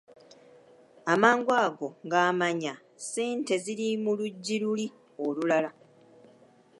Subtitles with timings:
[1.13, 4.87] Amangu ago ng'amanya ssente ziri mu luggi luli
[5.25, 5.69] olulala.